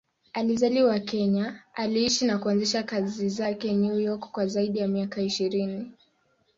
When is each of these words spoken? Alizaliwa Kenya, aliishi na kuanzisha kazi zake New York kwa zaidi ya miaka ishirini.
Alizaliwa 0.33 0.99
Kenya, 0.99 1.63
aliishi 1.75 2.25
na 2.25 2.37
kuanzisha 2.37 2.83
kazi 2.83 3.29
zake 3.29 3.73
New 3.73 3.99
York 3.99 4.31
kwa 4.31 4.47
zaidi 4.47 4.79
ya 4.79 4.87
miaka 4.87 5.21
ishirini. 5.21 5.91